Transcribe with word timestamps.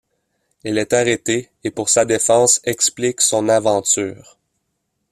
Elle 0.63 0.79
est 0.79 0.93
arrêtée 0.93 1.51
et 1.63 1.69
pour 1.69 1.89
sa 1.89 2.05
défense 2.05 2.59
explique 2.63 3.21
son 3.21 3.47
aventure. 3.49 4.39